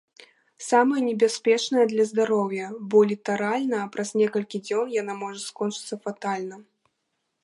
[0.67, 6.55] Самая небяспечная для здароўя, бо літаральна праз некалькі дзён яна можа скончыцца фатальна.